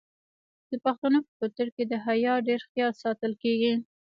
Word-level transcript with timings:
د 0.69 0.71
پښتنو 0.83 1.19
په 1.25 1.31
کلتور 1.39 1.67
کې 1.75 1.83
د 1.87 1.93
حیا 2.05 2.33
ډیر 2.47 2.61
خیال 2.69 2.93
ساتل 3.03 3.31
کیږي. 3.43 3.73